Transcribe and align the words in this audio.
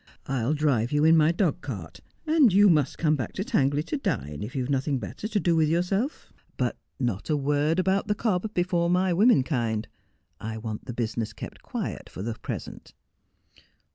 'I'll 0.25 0.55
drive 0.55 0.91
you 0.91 1.05
in 1.05 1.15
my 1.15 1.31
dog 1.31 1.61
cart, 1.61 1.99
and 2.25 2.51
you 2.51 2.69
must 2.71 2.97
come 2.97 3.15
back 3.15 3.33
to 3.33 3.43
Tangley 3.43 3.83
to 3.83 3.97
dine, 3.97 4.41
if 4.41 4.55
you 4.55 4.63
have 4.63 4.69
nothing 4.71 4.97
better 4.97 5.27
to 5.27 5.39
do 5.39 5.55
with 5.55 5.69
yourself. 5.69 6.33
But 6.57 6.75
not 6.99 7.29
a 7.29 7.37
word 7.37 7.77
about 7.77 8.07
the 8.07 8.15
cob 8.15 8.51
before 8.55 8.89
my 8.89 9.13
women 9.13 9.43
kind. 9.43 9.87
I 10.39 10.57
want 10.57 10.85
the 10.85 10.93
business 10.93 11.33
kept 11.33 11.61
quiet 11.61 12.09
for 12.09 12.23
the 12.23 12.31
1 12.31 12.39
>resent.' 12.49 12.95